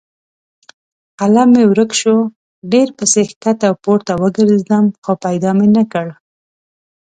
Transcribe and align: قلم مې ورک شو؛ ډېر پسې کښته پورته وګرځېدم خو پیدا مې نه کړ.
قلم 1.19 1.49
مې 1.55 1.63
ورک 1.71 1.91
شو؛ 1.99 2.15
ډېر 2.71 2.87
پسې 2.97 3.21
کښته 3.43 3.69
پورته 3.83 4.13
وګرځېدم 4.23 4.85
خو 5.03 5.13
پیدا 5.25 5.51
مې 5.57 5.67
نه 5.75 5.83
کړ. 5.91 6.07